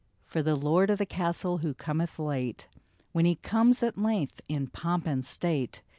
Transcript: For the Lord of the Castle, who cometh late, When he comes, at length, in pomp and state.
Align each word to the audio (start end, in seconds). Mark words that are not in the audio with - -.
For 0.25 0.41
the 0.41 0.55
Lord 0.55 0.89
of 0.89 0.97
the 0.97 1.05
Castle, 1.05 1.59
who 1.59 1.75
cometh 1.75 2.17
late, 2.17 2.67
When 3.11 3.25
he 3.25 3.35
comes, 3.35 3.83
at 3.83 3.99
length, 3.99 4.41
in 4.49 4.65
pomp 4.65 5.05
and 5.05 5.23
state. 5.23 5.83